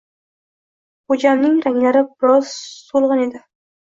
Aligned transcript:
Xoʻjamning 1.11 1.59
ranglari 1.65 2.01
biroz 2.07 2.55
soʻlgʻin 2.87 3.23
edi. 3.27 3.43